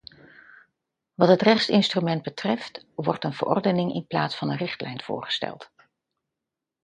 Wat 1.13 1.27
het 1.27 1.41
rechtsinstrument 1.41 2.21
betreft, 2.21 2.85
wordt 2.95 3.23
een 3.23 3.33
verordening 3.33 3.93
in 3.93 4.07
plaats 4.07 4.35
van 4.35 4.49
een 4.49 4.57
richtlijn 4.57 5.01
voorgesteld. 5.01 5.71